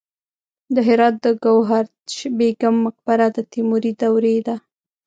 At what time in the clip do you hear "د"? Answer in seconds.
0.75-0.75, 1.25-1.27, 3.35-3.37